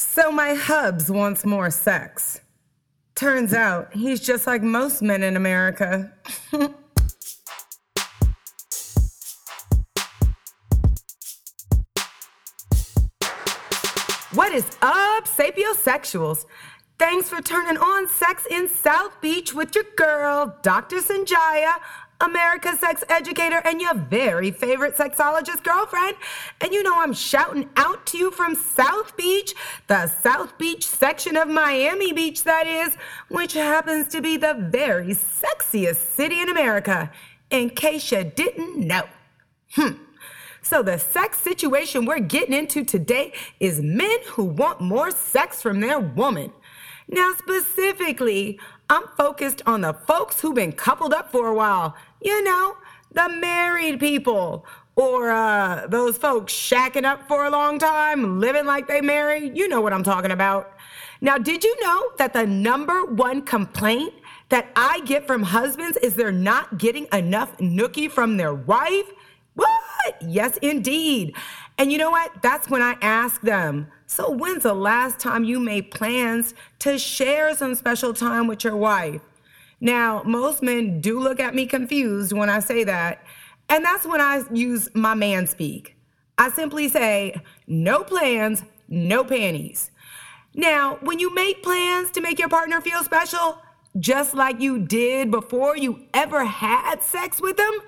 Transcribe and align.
So 0.00 0.30
my 0.30 0.54
hubs 0.54 1.10
wants 1.10 1.44
more 1.44 1.72
sex. 1.72 2.40
Turns 3.16 3.52
out 3.52 3.92
he's 3.92 4.20
just 4.20 4.46
like 4.46 4.62
most 4.62 5.02
men 5.02 5.24
in 5.24 5.36
America. 5.36 6.12
what 14.32 14.52
is 14.52 14.70
up, 14.82 15.26
sapiosexuals? 15.26 16.46
Thanks 17.00 17.28
for 17.28 17.42
turning 17.42 17.76
on 17.78 18.08
Sex 18.08 18.46
in 18.48 18.68
South 18.68 19.20
Beach 19.20 19.52
with 19.52 19.74
your 19.74 19.86
girl, 19.96 20.56
Dr. 20.62 20.98
Sonjia, 20.98 21.72
America's 22.20 22.80
sex 22.80 23.04
educator 23.08 23.60
and 23.64 23.80
your 23.80 23.94
very 23.94 24.50
favorite 24.50 24.96
sexologist 24.96 25.62
girlfriend. 25.62 26.16
And 26.60 26.72
you 26.72 26.82
know, 26.82 26.98
I'm 26.98 27.12
shouting 27.12 27.68
out 27.76 28.06
to 28.06 28.18
you 28.18 28.30
from 28.32 28.56
South 28.56 29.16
Beach, 29.16 29.54
the 29.86 30.08
South 30.08 30.58
Beach 30.58 30.84
section 30.84 31.36
of 31.36 31.48
Miami 31.48 32.12
Beach, 32.12 32.42
that 32.42 32.66
is, 32.66 32.96
which 33.28 33.52
happens 33.52 34.08
to 34.08 34.20
be 34.20 34.36
the 34.36 34.54
very 34.70 35.14
sexiest 35.14 36.14
city 36.14 36.40
in 36.40 36.48
America, 36.48 37.12
in 37.50 37.70
case 37.70 38.10
you 38.10 38.24
didn't 38.24 38.78
know. 38.78 39.04
Hmm. 39.74 39.92
So, 40.60 40.82
the 40.82 40.98
sex 40.98 41.38
situation 41.38 42.04
we're 42.04 42.18
getting 42.18 42.52
into 42.52 42.84
today 42.84 43.32
is 43.60 43.80
men 43.80 44.18
who 44.26 44.44
want 44.44 44.80
more 44.80 45.12
sex 45.12 45.62
from 45.62 45.80
their 45.80 46.00
woman. 46.00 46.52
Now, 47.08 47.32
specifically, 47.38 48.60
I'm 48.90 49.06
focused 49.16 49.62
on 49.66 49.82
the 49.82 49.92
folks 49.92 50.40
who've 50.40 50.54
been 50.54 50.72
coupled 50.72 51.12
up 51.12 51.30
for 51.30 51.48
a 51.48 51.54
while. 51.54 51.94
You 52.22 52.42
know, 52.42 52.76
the 53.12 53.28
married 53.28 54.00
people. 54.00 54.66
Or 54.96 55.30
uh, 55.30 55.86
those 55.86 56.16
folks 56.16 56.52
shacking 56.52 57.04
up 57.04 57.28
for 57.28 57.44
a 57.44 57.50
long 57.50 57.78
time, 57.78 58.40
living 58.40 58.66
like 58.66 58.88
they 58.88 59.00
married. 59.00 59.56
You 59.56 59.68
know 59.68 59.80
what 59.80 59.92
I'm 59.92 60.02
talking 60.02 60.32
about. 60.32 60.72
Now, 61.20 61.38
did 61.38 61.62
you 61.62 61.76
know 61.84 62.10
that 62.16 62.32
the 62.32 62.46
number 62.46 63.04
one 63.04 63.42
complaint 63.42 64.14
that 64.48 64.68
I 64.74 65.00
get 65.00 65.26
from 65.26 65.42
husbands 65.42 65.98
is 65.98 66.14
they're 66.14 66.32
not 66.32 66.78
getting 66.78 67.06
enough 67.12 67.56
nookie 67.58 68.10
from 68.10 68.38
their 68.38 68.54
wife? 68.54 69.06
What? 69.54 70.16
Yes, 70.20 70.56
indeed. 70.62 71.34
And 71.76 71.92
you 71.92 71.98
know 71.98 72.10
what? 72.10 72.32
That's 72.42 72.68
when 72.68 72.82
I 72.82 72.96
ask 73.00 73.40
them, 73.42 73.88
so 74.10 74.30
when's 74.30 74.62
the 74.62 74.72
last 74.72 75.20
time 75.20 75.44
you 75.44 75.60
made 75.60 75.90
plans 75.90 76.54
to 76.78 76.98
share 76.98 77.54
some 77.54 77.74
special 77.74 78.14
time 78.14 78.46
with 78.46 78.64
your 78.64 78.74
wife? 78.74 79.20
Now, 79.82 80.22
most 80.24 80.62
men 80.62 81.02
do 81.02 81.20
look 81.20 81.38
at 81.38 81.54
me 81.54 81.66
confused 81.66 82.32
when 82.32 82.48
I 82.48 82.60
say 82.60 82.84
that, 82.84 83.22
and 83.68 83.84
that's 83.84 84.06
when 84.06 84.20
I 84.20 84.42
use 84.50 84.88
my 84.94 85.14
man 85.14 85.46
speak. 85.46 85.94
I 86.38 86.48
simply 86.50 86.88
say, 86.88 87.36
no 87.66 88.02
plans, 88.02 88.62
no 88.88 89.24
panties. 89.24 89.90
Now, 90.54 90.96
when 91.02 91.18
you 91.18 91.34
make 91.34 91.62
plans 91.62 92.10
to 92.12 92.22
make 92.22 92.38
your 92.38 92.48
partner 92.48 92.80
feel 92.80 93.04
special, 93.04 93.60
just 93.98 94.34
like 94.34 94.58
you 94.58 94.78
did 94.78 95.30
before 95.30 95.76
you 95.76 96.06
ever 96.14 96.46
had 96.46 97.02
sex 97.02 97.42
with 97.42 97.58
them, 97.58 97.78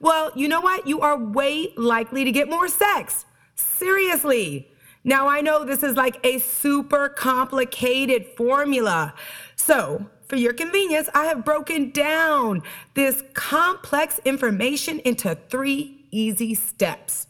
well, 0.00 0.32
you 0.34 0.48
know 0.48 0.60
what? 0.60 0.88
You 0.88 1.00
are 1.00 1.16
way 1.16 1.72
likely 1.76 2.24
to 2.24 2.32
get 2.32 2.50
more 2.50 2.66
sex. 2.66 3.24
Seriously. 3.54 4.66
Now, 5.02 5.28
I 5.28 5.40
know 5.40 5.64
this 5.64 5.82
is 5.82 5.96
like 5.96 6.24
a 6.24 6.38
super 6.38 7.08
complicated 7.08 8.26
formula. 8.36 9.14
So, 9.56 10.06
for 10.28 10.36
your 10.36 10.52
convenience, 10.52 11.08
I 11.14 11.24
have 11.24 11.44
broken 11.44 11.90
down 11.90 12.62
this 12.94 13.22
complex 13.34 14.20
information 14.24 15.00
into 15.00 15.36
three 15.48 16.06
easy 16.10 16.54
steps. 16.54 17.26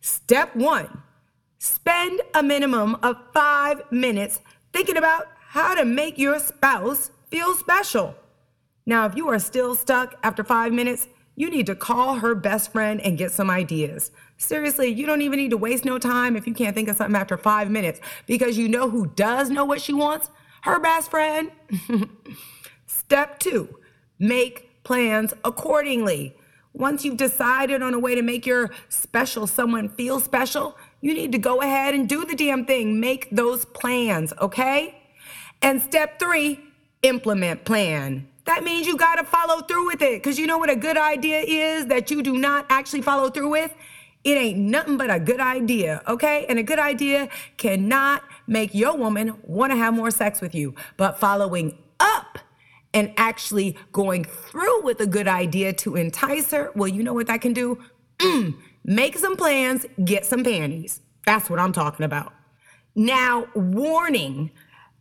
Step 0.00 0.54
one 0.54 1.02
spend 1.58 2.20
a 2.34 2.42
minimum 2.42 2.94
of 2.96 3.16
five 3.32 3.80
minutes 3.90 4.40
thinking 4.74 4.98
about 4.98 5.26
how 5.48 5.74
to 5.74 5.84
make 5.84 6.18
your 6.18 6.38
spouse 6.38 7.10
feel 7.30 7.54
special. 7.54 8.14
Now, 8.84 9.06
if 9.06 9.16
you 9.16 9.28
are 9.28 9.38
still 9.38 9.74
stuck 9.74 10.14
after 10.22 10.44
five 10.44 10.72
minutes, 10.74 11.08
you 11.36 11.48
need 11.48 11.66
to 11.66 11.74
call 11.74 12.16
her 12.16 12.34
best 12.34 12.70
friend 12.70 13.00
and 13.00 13.16
get 13.16 13.32
some 13.32 13.48
ideas. 13.48 14.10
Seriously, 14.36 14.88
you 14.88 15.06
don't 15.06 15.22
even 15.22 15.38
need 15.38 15.50
to 15.50 15.56
waste 15.56 15.84
no 15.84 15.98
time 15.98 16.36
if 16.36 16.46
you 16.46 16.54
can't 16.54 16.74
think 16.74 16.88
of 16.88 16.96
something 16.96 17.16
after 17.16 17.36
five 17.36 17.70
minutes 17.70 18.00
because 18.26 18.58
you 18.58 18.68
know 18.68 18.90
who 18.90 19.06
does 19.06 19.50
know 19.50 19.64
what 19.64 19.80
she 19.80 19.92
wants? 19.92 20.30
Her 20.62 20.78
best 20.80 21.10
friend. 21.10 21.50
Step 22.86 23.38
two, 23.38 23.78
make 24.18 24.82
plans 24.82 25.34
accordingly. 25.44 26.36
Once 26.72 27.04
you've 27.04 27.16
decided 27.16 27.82
on 27.82 27.94
a 27.94 27.98
way 27.98 28.16
to 28.16 28.22
make 28.22 28.44
your 28.44 28.70
special 28.88 29.46
someone 29.46 29.88
feel 29.88 30.18
special, 30.18 30.76
you 31.00 31.14
need 31.14 31.30
to 31.30 31.38
go 31.38 31.60
ahead 31.60 31.94
and 31.94 32.08
do 32.08 32.24
the 32.24 32.34
damn 32.34 32.64
thing. 32.64 32.98
Make 32.98 33.28
those 33.30 33.64
plans, 33.64 34.32
okay? 34.40 35.00
And 35.62 35.80
step 35.80 36.18
three, 36.18 36.60
implement 37.02 37.64
plan. 37.64 38.26
That 38.44 38.64
means 38.64 38.86
you 38.86 38.96
gotta 38.96 39.24
follow 39.24 39.62
through 39.62 39.86
with 39.86 40.02
it. 40.02 40.22
Cause 40.22 40.38
you 40.38 40.46
know 40.46 40.58
what 40.58 40.68
a 40.68 40.76
good 40.76 40.96
idea 40.96 41.40
is 41.40 41.86
that 41.86 42.10
you 42.10 42.22
do 42.22 42.36
not 42.36 42.66
actually 42.68 43.02
follow 43.02 43.30
through 43.30 43.50
with? 43.50 43.72
It 44.24 44.38
ain't 44.38 44.58
nothing 44.58 44.96
but 44.96 45.10
a 45.10 45.20
good 45.20 45.40
idea, 45.40 46.02
okay? 46.08 46.46
And 46.48 46.58
a 46.58 46.62
good 46.62 46.78
idea 46.78 47.28
cannot 47.58 48.22
make 48.46 48.74
your 48.74 48.96
woman 48.96 49.36
wanna 49.42 49.76
have 49.76 49.92
more 49.92 50.10
sex 50.10 50.40
with 50.40 50.54
you. 50.54 50.74
But 50.96 51.20
following 51.20 51.78
up 52.00 52.38
and 52.94 53.12
actually 53.16 53.76
going 53.92 54.24
through 54.24 54.82
with 54.82 55.00
a 55.00 55.06
good 55.06 55.28
idea 55.28 55.74
to 55.74 55.96
entice 55.96 56.52
her, 56.52 56.70
well, 56.74 56.88
you 56.88 57.02
know 57.02 57.12
what 57.12 57.26
that 57.26 57.42
can 57.42 57.52
do? 57.52 57.78
Mm, 58.18 58.56
make 58.84 59.18
some 59.18 59.36
plans, 59.36 59.84
get 60.04 60.24
some 60.24 60.42
panties. 60.42 61.00
That's 61.26 61.50
what 61.50 61.58
I'm 61.58 61.72
talking 61.72 62.04
about. 62.04 62.32
Now, 62.94 63.48
warning 63.54 64.52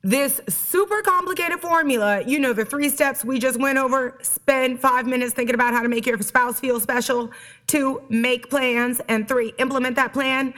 this 0.03 0.41
super 0.49 1.01
complicated 1.01 1.61
formula, 1.61 2.21
you 2.27 2.37
know, 2.37 2.51
the 2.51 2.65
three 2.65 2.89
steps 2.89 3.23
we 3.23 3.39
just 3.39 3.57
went 3.57 3.77
over 3.77 4.17
spend 4.21 4.81
five 4.81 5.07
minutes 5.07 5.33
thinking 5.33 5.55
about 5.55 5.73
how 5.73 5.81
to 5.81 5.87
make 5.87 6.05
your 6.05 6.21
spouse 6.21 6.59
feel 6.59 6.77
special, 6.81 7.31
two, 7.67 8.01
make 8.09 8.49
plans, 8.49 8.99
and 9.07 9.29
three, 9.29 9.53
implement 9.59 9.95
that 9.95 10.11
plan. 10.11 10.53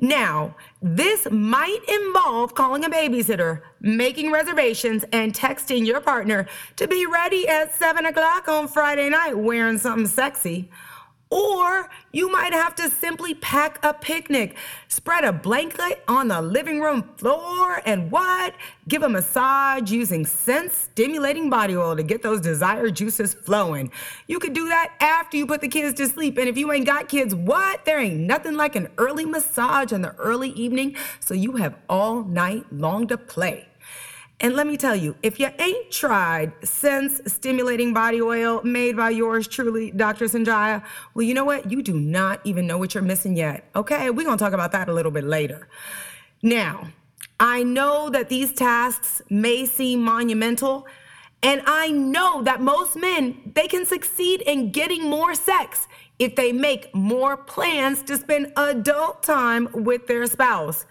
Now, 0.00 0.56
this 0.82 1.28
might 1.30 1.78
involve 1.88 2.56
calling 2.56 2.84
a 2.84 2.90
babysitter, 2.90 3.62
making 3.80 4.32
reservations, 4.32 5.04
and 5.12 5.32
texting 5.32 5.86
your 5.86 6.00
partner 6.00 6.46
to 6.76 6.88
be 6.88 7.06
ready 7.06 7.46
at 7.46 7.72
seven 7.74 8.04
o'clock 8.04 8.48
on 8.48 8.66
Friday 8.66 9.08
night 9.10 9.38
wearing 9.38 9.78
something 9.78 10.08
sexy. 10.08 10.70
Or 11.30 11.90
you 12.10 12.32
might 12.32 12.54
have 12.54 12.74
to 12.76 12.88
simply 12.88 13.34
pack 13.34 13.78
a 13.84 13.92
picnic, 13.92 14.56
spread 14.88 15.24
a 15.24 15.32
blanket 15.32 16.02
on 16.08 16.28
the 16.28 16.40
living 16.40 16.80
room 16.80 17.10
floor, 17.18 17.82
and 17.84 18.10
what? 18.10 18.54
Give 18.88 19.02
a 19.02 19.08
massage 19.10 19.90
using 19.90 20.24
sense 20.24 20.88
stimulating 20.90 21.50
body 21.50 21.76
oil 21.76 21.96
to 21.96 22.02
get 22.02 22.22
those 22.22 22.40
desired 22.40 22.96
juices 22.96 23.34
flowing. 23.34 23.92
You 24.26 24.38
could 24.38 24.54
do 24.54 24.68
that 24.68 24.94
after 25.00 25.36
you 25.36 25.46
put 25.46 25.60
the 25.60 25.68
kids 25.68 25.98
to 25.98 26.06
sleep. 26.08 26.38
And 26.38 26.48
if 26.48 26.56
you 26.56 26.72
ain't 26.72 26.86
got 26.86 27.08
kids, 27.08 27.34
what? 27.34 27.84
There 27.84 28.00
ain't 28.00 28.20
nothing 28.20 28.54
like 28.54 28.74
an 28.74 28.88
early 28.96 29.26
massage 29.26 29.92
in 29.92 30.00
the 30.00 30.14
early 30.16 30.50
evening 30.50 30.96
so 31.20 31.34
you 31.34 31.56
have 31.56 31.76
all 31.90 32.24
night 32.24 32.64
long 32.72 33.06
to 33.08 33.18
play. 33.18 33.68
And 34.40 34.54
let 34.54 34.68
me 34.68 34.76
tell 34.76 34.94
you, 34.94 35.16
if 35.22 35.40
you 35.40 35.48
ain't 35.58 35.90
tried 35.90 36.52
Sense 36.64 37.20
Stimulating 37.26 37.92
Body 37.92 38.22
Oil 38.22 38.62
made 38.62 38.96
by 38.96 39.10
yours 39.10 39.48
truly, 39.48 39.90
Dr. 39.90 40.26
Sonjia, 40.26 40.84
well, 41.14 41.24
you 41.24 41.34
know 41.34 41.44
what? 41.44 41.70
You 41.72 41.82
do 41.82 41.92
not 41.98 42.40
even 42.44 42.64
know 42.64 42.78
what 42.78 42.94
you're 42.94 43.02
missing 43.02 43.36
yet. 43.36 43.68
Okay, 43.74 44.10
we're 44.10 44.24
gonna 44.24 44.36
talk 44.36 44.52
about 44.52 44.70
that 44.72 44.88
a 44.88 44.92
little 44.92 45.10
bit 45.10 45.24
later. 45.24 45.66
Now, 46.40 46.86
I 47.40 47.64
know 47.64 48.10
that 48.10 48.28
these 48.28 48.52
tasks 48.52 49.22
may 49.28 49.66
seem 49.66 50.02
monumental, 50.02 50.86
and 51.42 51.60
I 51.66 51.90
know 51.90 52.42
that 52.44 52.60
most 52.60 52.94
men, 52.94 53.52
they 53.56 53.66
can 53.66 53.86
succeed 53.86 54.42
in 54.42 54.70
getting 54.70 55.02
more 55.02 55.34
sex 55.34 55.88
if 56.20 56.36
they 56.36 56.52
make 56.52 56.94
more 56.94 57.36
plans 57.36 58.02
to 58.04 58.16
spend 58.16 58.52
adult 58.56 59.22
time 59.24 59.68
with 59.72 60.06
their 60.06 60.26
spouse. 60.26 60.84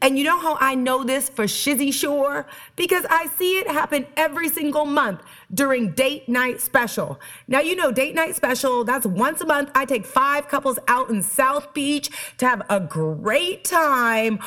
And 0.00 0.16
you 0.16 0.24
know 0.24 0.38
how 0.38 0.56
I 0.60 0.74
know 0.76 1.02
this 1.02 1.28
for 1.28 1.44
shizzy 1.44 1.92
sure? 1.92 2.46
Because 2.76 3.04
I 3.10 3.26
see 3.36 3.58
it 3.58 3.68
happen 3.68 4.06
every 4.16 4.48
single 4.48 4.84
month 4.84 5.22
during 5.52 5.90
date 5.92 6.28
night 6.28 6.60
special. 6.60 7.20
Now, 7.48 7.60
you 7.60 7.74
know, 7.74 7.90
date 7.90 8.14
night 8.14 8.36
special, 8.36 8.84
that's 8.84 9.06
once 9.06 9.40
a 9.40 9.46
month. 9.46 9.70
I 9.74 9.84
take 9.84 10.06
five 10.06 10.46
couples 10.46 10.78
out 10.86 11.10
in 11.10 11.22
South 11.22 11.74
Beach 11.74 12.10
to 12.38 12.46
have 12.46 12.62
a 12.70 12.78
great 12.78 13.64
time 13.64 14.38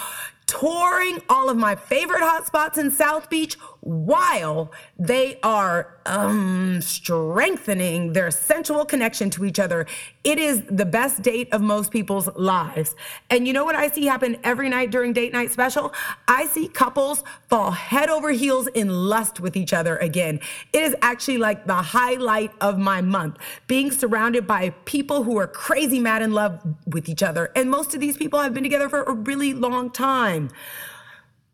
touring 0.52 1.22
all 1.30 1.50
of 1.50 1.56
my 1.56 1.76
favorite 1.76 2.22
hotspots 2.22 2.78
in 2.78 2.92
South 2.92 3.30
Beach 3.30 3.58
while 3.82 4.72
they 4.98 5.40
are 5.42 5.98
um, 6.06 6.82
strengthening 6.82 8.14
their 8.14 8.32
sensual 8.32 8.86
connection 8.86 9.30
to 9.32 9.46
each 9.46 9.60
other. 9.60 9.86
It 10.24 10.38
is 10.38 10.64
the 10.70 10.86
best 10.86 11.22
date 11.24 11.52
of 11.52 11.62
most 11.62 11.92
people's 11.92 12.30
lives. 12.36 12.96
And 13.30 13.48
you 13.48 13.54
know 13.54 13.66
what 13.66 13.76
I 13.76 13.90
see 13.90 14.06
happen 14.06 14.38
every 14.44 14.70
night 14.70 14.92
during 14.92 15.14
date 15.14 15.34
night 15.34 15.52
special? 15.52 15.94
I 16.28 16.46
see 16.46 16.68
couples 16.68 17.24
fall 17.50 17.72
head 17.72 18.10
over 18.10 18.32
heels 18.32 18.68
in 18.68 18.90
lust 18.90 19.40
with 19.40 19.56
each 19.56 19.74
other 19.74 19.98
again. 19.98 20.40
It 20.74 20.84
is 20.84 20.96
actually 21.02 21.40
like 21.40 21.66
the 21.66 21.76
highlight 21.76 22.52
of 22.62 22.78
my 22.78 23.02
month, 23.02 23.38
being 23.68 23.92
surrounded 23.92 24.46
by 24.46 24.70
people 24.86 25.24
who 25.24 25.38
are 25.38 25.48
crazy 25.48 26.00
mad 26.00 26.22
in 26.22 26.34
love 26.34 26.62
with 26.86 27.10
each 27.10 27.24
other. 27.24 27.52
And 27.56 27.70
most 27.70 27.96
of 27.96 28.00
these 28.00 28.18
people 28.18 28.40
have 28.40 28.54
been 28.54 28.64
together 28.64 28.90
for 28.90 29.04
a 29.04 29.14
really 29.14 29.54
long 29.54 29.90
time. 29.90 30.50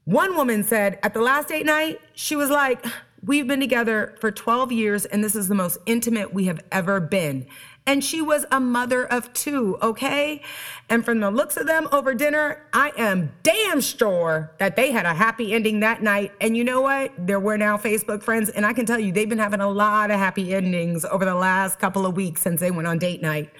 One 0.08 0.38
woman 0.38 0.64
said 0.64 1.00
at 1.04 1.14
the 1.14 1.20
last 1.20 1.50
date 1.50 1.66
night, 1.66 2.00
she 2.14 2.38
was 2.38 2.50
like, 2.50 2.86
We've 3.22 3.46
been 3.46 3.60
together 3.60 4.16
for 4.22 4.32
12 4.32 4.72
years, 4.72 5.04
and 5.04 5.22
this 5.22 5.36
is 5.36 5.50
the 5.50 5.56
most 5.56 5.80
intimate 5.86 6.34
we 6.34 6.46
have 6.46 6.64
ever 6.72 7.02
been. 7.02 7.46
And 7.86 8.02
she 8.02 8.22
was 8.22 8.46
a 8.50 8.62
mother 8.62 9.06
of 9.06 9.34
two, 9.34 9.78
okay? 9.82 10.42
And 10.88 11.04
from 11.04 11.20
the 11.20 11.30
looks 11.30 11.58
of 11.58 11.68
them 11.68 11.90
over 11.92 12.14
dinner, 12.14 12.66
I 12.72 12.94
am 12.96 13.34
damn 13.44 13.82
sure 13.82 14.54
that 14.60 14.78
they 14.78 14.92
had 14.92 15.06
a 15.06 15.14
happy 15.14 15.54
ending 15.54 15.82
that 15.82 16.02
night. 16.02 16.32
And 16.40 16.56
you 16.56 16.64
know 16.64 16.80
what? 16.80 17.12
They're 17.18 17.40
we're 17.40 17.58
now 17.58 17.76
Facebook 17.76 18.24
friends, 18.24 18.50
and 18.50 18.66
I 18.66 18.72
can 18.72 18.86
tell 18.86 19.00
you 19.00 19.12
they've 19.12 19.28
been 19.28 19.40
having 19.40 19.60
a 19.60 19.70
lot 19.70 20.10
of 20.10 20.18
happy 20.18 20.54
endings 20.54 21.04
over 21.04 21.26
the 21.26 21.36
last 21.36 21.80
couple 21.80 22.06
of 22.06 22.16
weeks 22.16 22.42
since 22.42 22.62
they 22.62 22.72
went 22.72 22.88
on 22.88 22.98
date 22.98 23.22
night. 23.22 23.52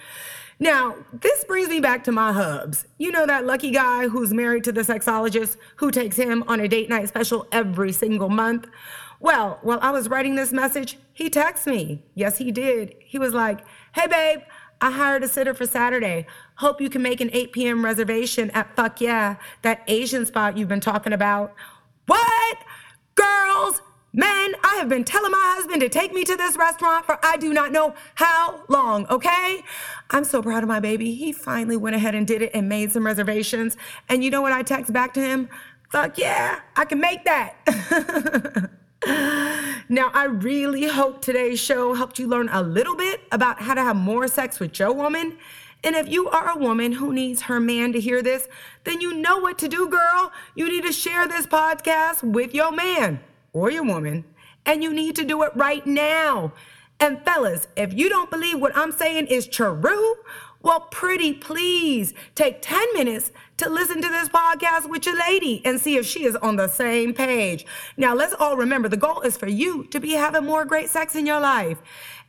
Now, 0.60 0.96
this 1.14 1.44
brings 1.44 1.70
me 1.70 1.80
back 1.80 2.04
to 2.06 2.12
my 2.12 2.34
hubs. 2.34 2.86
You 2.98 3.12
know 3.12 3.28
that 3.28 3.46
lucky 3.46 3.70
guy 3.70 4.08
who's 4.08 4.34
married 4.34 4.64
to 4.64 4.72
the 4.72 4.82
sexologist 4.82 5.58
who 5.76 5.92
takes 5.92 6.16
him 6.16 6.44
on 6.48 6.60
a 6.60 6.68
date 6.68 6.90
night 6.90 7.08
special 7.10 7.48
every 7.52 7.92
single 7.92 8.30
month? 8.30 8.68
Well, 9.20 9.60
while 9.62 9.80
I 9.82 9.92
was 9.92 10.10
writing 10.10 10.36
this 10.36 10.52
message, 10.52 10.98
he 11.14 11.30
texted 11.30 11.68
me. 11.68 12.04
Yes, 12.16 12.38
he 12.38 12.52
did. 12.52 12.96
He 13.00 13.20
was 13.20 13.34
like, 13.34 13.66
Hey, 13.94 14.08
babe, 14.08 14.40
I 14.82 14.92
hired 14.92 15.24
a 15.24 15.28
sitter 15.28 15.54
for 15.54 15.66
Saturday. 15.66 16.26
Hope 16.56 16.82
you 16.82 16.90
can 16.90 17.02
make 17.02 17.22
an 17.22 17.30
8 17.34 17.52
p.m. 17.52 17.86
reservation 17.86 18.50
at 18.52 18.76
Fuck 18.76 19.02
Yeah, 19.02 19.38
that 19.62 19.84
Asian 19.88 20.26
spot 20.26 20.58
you've 20.58 20.68
been 20.68 20.80
talking 20.80 21.14
about. 21.14 21.54
What? 22.08 22.58
Men, 24.14 24.56
I 24.64 24.76
have 24.80 24.90
been 24.90 25.04
telling 25.04 25.32
my 25.32 25.56
husband 25.58 25.82
to 25.82 25.90
take 25.90 26.14
me 26.14 26.24
to 26.24 26.36
this 26.36 26.58
restaurant 26.58 27.06
for 27.06 27.20
I 27.24 27.38
do 27.38 27.54
not 27.54 27.72
know 27.72 27.94
how 28.16 28.64
long, 28.68 29.06
okay? 29.08 29.64
I'm 30.10 30.24
so 30.24 30.42
proud 30.42 30.64
of 30.64 30.70
my 30.70 30.80
baby. 30.80 31.14
He 31.14 31.32
finally 31.32 31.78
went 31.78 31.96
ahead 31.96 32.16
and 32.16 32.26
did 32.26 32.42
it 32.42 32.52
and 32.54 32.68
made 32.68 32.92
some 32.92 33.06
reservations. 33.06 33.78
And 34.10 34.24
you 34.24 34.32
know 34.32 34.42
what 34.42 34.54
I 34.54 34.64
text 34.64 34.92
back 34.92 35.14
to 35.16 35.22
him? 35.22 35.50
Fuck 35.92 36.18
yeah, 36.18 36.62
I 36.76 36.86
can 36.86 37.00
make 37.00 37.26
that. 37.26 38.72
Now, 39.90 40.12
I 40.14 40.26
really 40.26 40.86
hope 40.86 41.22
today's 41.22 41.62
show 41.62 41.94
helped 41.94 42.20
you 42.20 42.28
learn 42.28 42.50
a 42.50 42.62
little 42.62 42.96
bit 42.96 43.22
about 43.32 43.62
how 43.62 43.74
to 43.74 43.82
have 43.82 43.96
more 43.96 44.28
sex 44.28 44.60
with 44.60 44.78
your 44.80 44.92
woman. 44.92 45.38
And 45.82 45.96
if 45.96 46.10
you 46.10 46.28
are 46.28 46.50
a 46.50 46.58
woman 46.58 46.92
who 46.92 47.14
needs 47.14 47.44
her 47.44 47.62
man 47.62 47.94
to 47.94 48.02
hear 48.02 48.22
this, 48.22 48.50
then 48.84 49.00
you 49.00 49.14
know 49.14 49.38
what 49.38 49.58
to 49.60 49.70
do, 49.70 49.88
girl. 49.88 50.34
You 50.56 50.70
need 50.70 50.84
to 50.84 50.92
share 50.92 51.26
this 51.26 51.48
podcast 51.48 52.22
with 52.22 52.54
your 52.54 52.74
man 52.74 53.22
or 53.58 53.72
your 53.72 53.84
woman, 53.84 54.24
and 54.66 54.84
you 54.84 54.94
need 54.94 55.16
to 55.16 55.26
do 55.26 55.42
it 55.44 55.52
right 55.56 55.86
now. 55.86 56.54
And 57.00 57.24
fellas, 57.24 57.68
if 57.76 57.94
you 57.94 58.10
don't 58.10 58.30
believe 58.30 58.60
what 58.60 58.76
I'm 58.76 58.92
saying 58.92 59.28
is 59.28 59.48
true, 59.48 60.16
well, 60.64 60.82
pretty 60.92 61.34
please 61.34 62.14
take 62.36 62.62
10 62.62 62.94
minutes 62.94 63.32
to 63.58 63.70
listen 63.70 64.02
to 64.02 64.10
this 64.10 64.30
podcast 64.30 64.90
with 64.90 65.06
your 65.06 65.18
lady 65.18 65.62
and 65.64 65.80
see 65.80 65.98
if 65.98 66.06
she 66.06 66.26
is 66.26 66.36
on 66.38 66.56
the 66.56 66.68
same 66.68 67.14
page. 67.14 67.66
Now, 67.96 68.16
let's 68.16 68.34
all 68.34 68.58
remember 68.58 68.90
the 68.90 68.98
goal 68.98 69.22
is 69.22 69.38
for 69.38 69.48
you 69.48 69.86
to 69.86 70.00
be 70.00 70.12
having 70.12 70.46
more 70.46 70.66
great 70.66 70.90
sex 70.90 71.16
in 71.16 71.26
your 71.26 71.40
life. 71.40 71.78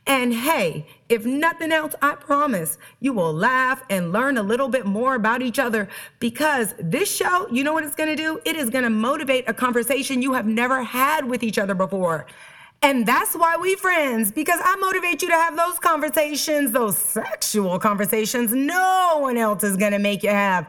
And 0.09 0.33
hey, 0.33 0.87
if 1.07 1.23
nothing 1.23 1.71
else, 1.71 1.93
I 2.01 2.15
promise 2.15 2.79
you 2.99 3.13
will 3.13 3.31
laugh 3.31 3.83
and 3.91 4.11
learn 4.11 4.37
a 4.37 4.41
little 4.41 4.67
bit 4.67 4.87
more 4.87 5.13
about 5.13 5.43
each 5.43 5.59
other 5.59 5.87
because 6.19 6.73
this 6.79 7.15
show, 7.15 7.47
you 7.51 7.63
know 7.63 7.73
what 7.73 7.83
it's 7.83 7.93
gonna 7.93 8.15
do? 8.15 8.41
It 8.43 8.55
is 8.55 8.71
gonna 8.71 8.89
motivate 8.89 9.47
a 9.47 9.53
conversation 9.53 10.23
you 10.23 10.33
have 10.33 10.47
never 10.47 10.81
had 10.81 11.25
with 11.29 11.43
each 11.43 11.59
other 11.59 11.75
before. 11.75 12.25
And 12.81 13.05
that's 13.05 13.35
why 13.35 13.55
we 13.57 13.75
friends, 13.75 14.31
because 14.31 14.59
I 14.63 14.77
motivate 14.77 15.21
you 15.21 15.27
to 15.27 15.35
have 15.35 15.55
those 15.55 15.77
conversations, 15.77 16.71
those 16.71 16.97
sexual 16.97 17.77
conversations 17.77 18.51
no 18.51 19.19
one 19.21 19.37
else 19.37 19.63
is 19.63 19.77
gonna 19.77 19.99
make 19.99 20.23
you 20.23 20.29
have, 20.31 20.65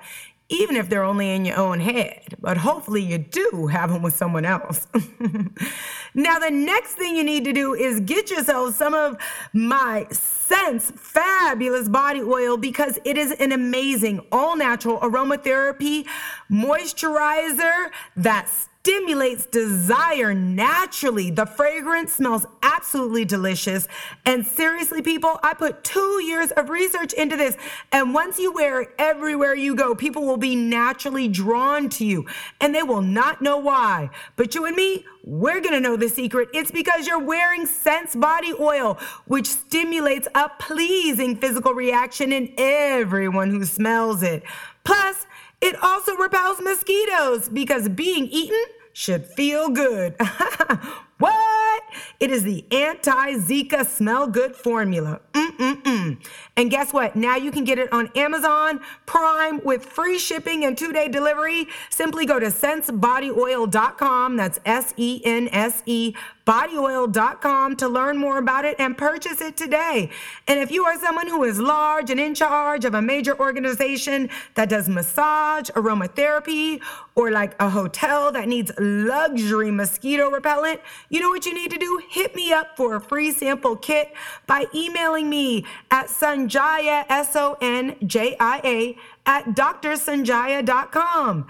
even 0.50 0.76
if 0.76 0.88
they're 0.88 1.04
only 1.04 1.34
in 1.34 1.44
your 1.44 1.56
own 1.56 1.80
head. 1.80 2.34
But 2.40 2.58
hopefully 2.58 3.02
you 3.02 3.18
do 3.18 3.68
have 3.68 3.92
them 3.92 4.02
with 4.02 4.14
someone 4.14 4.44
else. 4.44 4.86
now, 6.14 6.38
the 6.38 6.50
next 6.50 6.94
thing 6.94 7.16
you 7.16 7.24
need 7.24 7.44
to 7.44 7.52
do 7.52 7.74
is 7.74 8.00
get 8.00 8.30
yourself 8.30 8.74
some 8.74 8.92
of 8.92 9.16
my 9.52 10.06
Sense 10.10 10.90
Fabulous 10.96 11.88
Body 11.88 12.20
Oil 12.20 12.56
because 12.56 12.98
it 13.04 13.16
is 13.16 13.30
an 13.32 13.52
amazing 13.52 14.20
all 14.32 14.56
natural 14.56 14.98
aromatherapy 14.98 16.04
moisturizer 16.50 17.90
that's 18.16 18.69
stimulates 18.82 19.44
desire 19.46 20.32
naturally. 20.32 21.30
The 21.30 21.44
fragrance 21.44 22.14
smells 22.14 22.46
absolutely 22.62 23.26
delicious. 23.26 23.86
And 24.24 24.46
seriously, 24.46 25.02
people, 25.02 25.38
I 25.42 25.52
put 25.52 25.84
two 25.84 26.22
years 26.24 26.50
of 26.52 26.70
research 26.70 27.12
into 27.12 27.36
this. 27.36 27.56
And 27.92 28.14
once 28.14 28.38
you 28.38 28.52
wear 28.52 28.80
it 28.80 28.88
everywhere 28.98 29.54
you 29.54 29.74
go, 29.74 29.94
people 29.94 30.26
will 30.26 30.38
be 30.38 30.56
naturally 30.56 31.28
drawn 31.28 31.90
to 31.90 32.06
you 32.06 32.26
and 32.60 32.74
they 32.74 32.82
will 32.82 33.02
not 33.02 33.42
know 33.42 33.58
why. 33.58 34.08
But 34.36 34.54
you 34.54 34.64
and 34.64 34.74
me, 34.74 35.04
we're 35.24 35.60
gonna 35.60 35.80
know 35.80 35.96
the 35.96 36.08
secret. 36.08 36.48
It's 36.54 36.70
because 36.70 37.06
you're 37.06 37.22
wearing 37.22 37.66
Sense 37.66 38.14
Body 38.14 38.54
Oil, 38.58 38.98
which 39.26 39.46
stimulates 39.46 40.26
a 40.34 40.48
pleasing 40.58 41.36
physical 41.36 41.74
reaction 41.74 42.32
in 42.32 42.54
everyone 42.56 43.50
who 43.50 43.66
smells 43.66 44.22
it. 44.22 44.42
Plus, 44.84 45.26
it 45.60 45.76
also 45.82 46.14
repels 46.16 46.60
mosquitoes 46.60 47.48
because 47.48 47.88
being 47.88 48.26
eaten 48.26 48.64
should 48.92 49.26
feel 49.26 49.68
good. 49.68 50.14
what? 51.18 51.69
It 52.18 52.30
is 52.30 52.44
the 52.44 52.64
anti 52.70 53.34
Zika 53.34 53.86
smell 53.86 54.26
good 54.26 54.54
formula. 54.54 55.20
Mm-mm-mm. 55.32 56.22
And 56.56 56.70
guess 56.70 56.92
what? 56.92 57.16
Now 57.16 57.36
you 57.36 57.50
can 57.50 57.64
get 57.64 57.78
it 57.78 57.92
on 57.92 58.10
Amazon 58.14 58.80
Prime 59.06 59.62
with 59.64 59.84
free 59.84 60.18
shipping 60.18 60.64
and 60.64 60.76
two 60.76 60.92
day 60.92 61.08
delivery. 61.08 61.66
Simply 61.88 62.26
go 62.26 62.38
to 62.38 62.46
sensebodyoil.com. 62.46 64.36
That's 64.36 64.60
S 64.64 64.94
E 64.96 65.22
N 65.24 65.48
S 65.52 65.82
E 65.86 66.14
bodyoil.com 66.50 67.76
to 67.76 67.88
learn 67.88 68.18
more 68.18 68.38
about 68.38 68.64
it 68.64 68.74
and 68.80 68.98
purchase 68.98 69.40
it 69.40 69.56
today. 69.56 70.10
And 70.48 70.58
if 70.58 70.72
you 70.72 70.84
are 70.84 70.98
someone 70.98 71.28
who 71.28 71.44
is 71.44 71.60
large 71.60 72.10
and 72.10 72.18
in 72.18 72.34
charge 72.34 72.84
of 72.84 72.94
a 72.94 73.02
major 73.02 73.38
organization 73.38 74.28
that 74.54 74.68
does 74.68 74.88
massage, 74.88 75.70
aromatherapy, 75.70 76.82
or 77.14 77.30
like 77.30 77.54
a 77.60 77.68
hotel 77.68 78.32
that 78.32 78.48
needs 78.48 78.72
luxury 78.78 79.70
mosquito 79.70 80.28
repellent, 80.28 80.80
you 81.08 81.20
know 81.20 81.28
what 81.28 81.46
you 81.46 81.54
need 81.54 81.59
to 81.68 81.78
do? 81.78 82.00
Hit 82.08 82.34
me 82.34 82.52
up 82.52 82.76
for 82.76 82.96
a 82.96 83.00
free 83.00 83.32
sample 83.32 83.76
kit 83.76 84.12
by 84.46 84.66
emailing 84.74 85.28
me 85.28 85.64
at 85.90 86.06
Sonjia, 86.06 87.04
S 87.08 87.36
O 87.36 87.56
N 87.60 87.96
J 88.06 88.36
I 88.38 88.60
A, 88.64 88.98
at 89.26 89.46
drsonjia.com. 89.46 91.46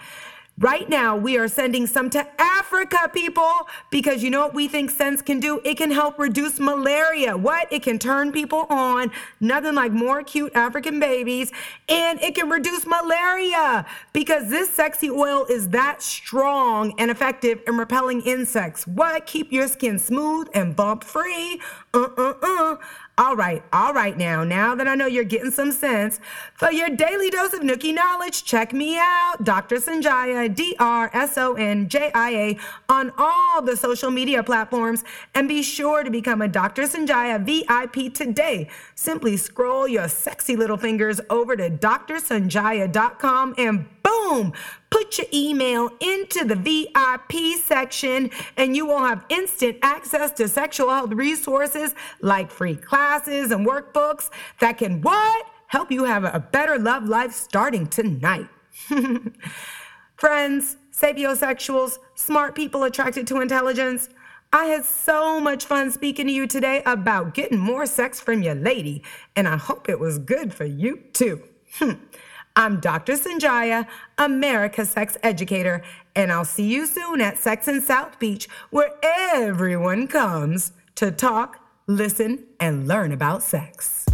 Right 0.60 0.90
now, 0.90 1.16
we 1.16 1.38
are 1.38 1.48
sending 1.48 1.86
some 1.86 2.10
to 2.10 2.26
Africa, 2.38 3.10
people, 3.14 3.66
because 3.90 4.22
you 4.22 4.28
know 4.28 4.40
what 4.40 4.52
we 4.52 4.68
think 4.68 4.90
Sense 4.90 5.22
can 5.22 5.40
do? 5.40 5.58
It 5.64 5.78
can 5.78 5.90
help 5.90 6.18
reduce 6.18 6.60
malaria. 6.60 7.34
What? 7.34 7.72
It 7.72 7.82
can 7.82 7.98
turn 7.98 8.30
people 8.30 8.66
on. 8.68 9.10
Nothing 9.40 9.74
like 9.74 9.90
more 9.90 10.22
cute 10.22 10.54
African 10.54 11.00
babies. 11.00 11.50
And 11.88 12.20
it 12.20 12.34
can 12.34 12.50
reduce 12.50 12.84
malaria 12.84 13.86
because 14.12 14.50
this 14.50 14.68
sexy 14.68 15.08
oil 15.08 15.46
is 15.48 15.70
that 15.70 16.02
strong 16.02 16.92
and 16.98 17.10
effective 17.10 17.62
in 17.66 17.78
repelling 17.78 18.20
insects. 18.20 18.86
What? 18.86 19.24
Keep 19.24 19.52
your 19.52 19.66
skin 19.66 19.98
smooth 19.98 20.48
and 20.52 20.76
bump 20.76 21.04
free. 21.04 21.58
Uh 21.94 22.08
uh 22.18 22.34
uh. 22.42 22.76
All 23.20 23.36
right, 23.36 23.62
all 23.70 23.92
right 23.92 24.16
now. 24.16 24.44
Now 24.44 24.74
that 24.74 24.88
I 24.88 24.94
know 24.94 25.04
you're 25.04 25.24
getting 25.24 25.50
some 25.50 25.72
sense, 25.72 26.20
for 26.54 26.72
your 26.72 26.88
daily 26.88 27.28
dose 27.28 27.52
of 27.52 27.60
Nookie 27.60 27.94
knowledge, 27.94 28.44
check 28.44 28.72
me 28.72 28.96
out, 28.98 29.44
Dr. 29.44 29.76
Sonjia, 29.76 30.54
D 30.54 30.74
R 30.78 31.10
S 31.12 31.36
O 31.36 31.52
N 31.52 31.86
J 31.86 32.10
I 32.14 32.30
A, 32.30 32.58
on 32.88 33.12
all 33.18 33.60
the 33.60 33.76
social 33.76 34.10
media 34.10 34.42
platforms. 34.42 35.04
And 35.34 35.48
be 35.48 35.62
sure 35.62 36.02
to 36.02 36.10
become 36.10 36.40
a 36.40 36.48
Dr. 36.48 36.84
Sonjia 36.84 37.44
VIP 37.44 38.14
today. 38.14 38.70
Simply 38.94 39.36
scroll 39.36 39.86
your 39.86 40.08
sexy 40.08 40.56
little 40.56 40.78
fingers 40.78 41.20
over 41.28 41.56
to 41.56 41.68
drsonjia.com 41.68 43.54
and 43.58 43.99
boom, 44.10 44.52
put 44.90 45.18
your 45.18 45.26
email 45.32 45.90
into 46.00 46.44
the 46.44 46.56
VIP 46.56 47.58
section 47.60 48.30
and 48.56 48.76
you 48.76 48.86
will 48.86 48.98
have 48.98 49.24
instant 49.28 49.78
access 49.82 50.30
to 50.32 50.48
sexual 50.48 50.90
health 50.90 51.12
resources 51.12 51.94
like 52.20 52.50
free 52.50 52.76
classes 52.76 53.50
and 53.50 53.66
workbooks 53.66 54.30
that 54.60 54.78
can 54.78 55.00
what? 55.02 55.46
Help 55.68 55.92
you 55.92 56.04
have 56.04 56.24
a 56.24 56.40
better 56.40 56.78
love 56.78 57.04
life 57.04 57.32
starting 57.32 57.86
tonight. 57.86 58.48
Friends, 60.16 60.76
sapiosexuals, 60.92 61.98
smart 62.16 62.54
people 62.54 62.82
attracted 62.82 63.26
to 63.28 63.40
intelligence, 63.40 64.08
I 64.52 64.64
had 64.64 64.84
so 64.84 65.40
much 65.40 65.64
fun 65.64 65.92
speaking 65.92 66.26
to 66.26 66.32
you 66.32 66.48
today 66.48 66.82
about 66.84 67.34
getting 67.34 67.58
more 67.58 67.86
sex 67.86 68.18
from 68.18 68.42
your 68.42 68.56
lady, 68.56 69.04
and 69.36 69.46
I 69.46 69.56
hope 69.56 69.88
it 69.88 70.00
was 70.00 70.18
good 70.18 70.52
for 70.52 70.64
you 70.64 71.04
too. 71.12 71.44
I'm 72.56 72.80
Dr. 72.80 73.12
Sonjia, 73.12 73.86
America's 74.18 74.90
sex 74.90 75.16
educator, 75.22 75.82
and 76.16 76.32
I'll 76.32 76.44
see 76.44 76.66
you 76.66 76.84
soon 76.84 77.20
at 77.20 77.38
Sex 77.38 77.68
in 77.68 77.80
South 77.80 78.18
Beach, 78.18 78.48
where 78.70 78.90
everyone 79.02 80.08
comes 80.08 80.72
to 80.96 81.12
talk, 81.12 81.64
listen, 81.86 82.44
and 82.58 82.88
learn 82.88 83.12
about 83.12 83.42
sex. 83.42 84.04